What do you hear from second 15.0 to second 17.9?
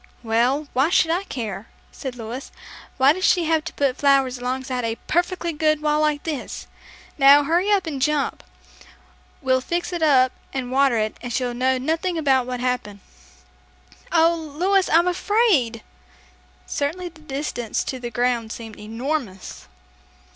afraid!" Certainly the distance